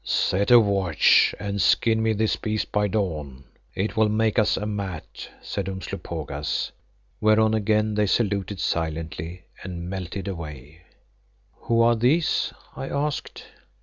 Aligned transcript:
"Set 0.03 0.49
a 0.49 0.59
watch 0.59 1.35
and 1.39 1.61
skin 1.61 2.01
me 2.01 2.11
this 2.13 2.35
beast 2.35 2.71
by 2.71 2.87
dawn. 2.87 3.43
It 3.75 3.95
will 3.95 4.09
make 4.09 4.39
us 4.39 4.57
a 4.57 4.65
mat," 4.65 5.29
said 5.43 5.69
Umslopogaas, 5.69 6.71
whereon 7.19 7.53
again 7.53 7.93
they 7.93 8.07
saluted 8.07 8.59
silently 8.59 9.43
and 9.61 9.87
melted 9.91 10.27
away. 10.27 10.81
"Who 11.53 11.81
are 11.83 11.95
these?" 11.95 12.51
I 12.75 12.89
asked. 12.89 13.45